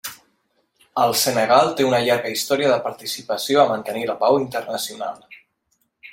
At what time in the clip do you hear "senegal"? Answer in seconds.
1.23-1.69